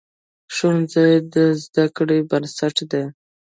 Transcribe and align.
ښوونځی 0.55 1.09
د 1.33 1.35
زده 1.63 1.85
کړې 1.95 2.17
بنسټ 2.29 2.75
دی. 2.91 3.03